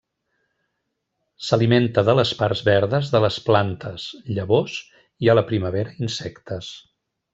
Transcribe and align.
S'alimenta 1.49 2.03
de 2.07 2.15
les 2.19 2.31
parts 2.39 2.63
verdes 2.69 3.11
de 3.17 3.21
les 3.25 3.37
plantes, 3.49 4.07
llavors 4.39 4.79
i, 4.89 5.31
a 5.35 5.37
la 5.41 5.45
primavera, 5.53 5.95
insectes. 6.09 6.73